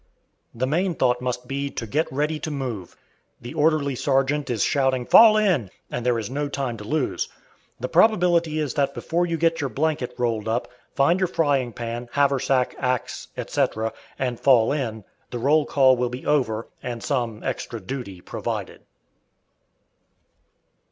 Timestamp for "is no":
6.17-6.47